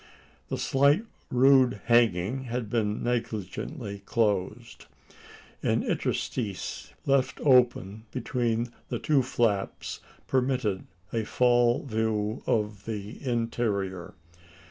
[0.47, 4.87] The slight rude hanging had been negligently closed.
[5.61, 14.15] An interstice left open between the two flaps permitted a fall view of the interior.